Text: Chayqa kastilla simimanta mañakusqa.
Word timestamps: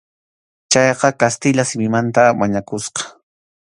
Chayqa 0.73 1.09
kastilla 1.19 1.63
simimanta 1.69 2.21
mañakusqa. 2.39 3.01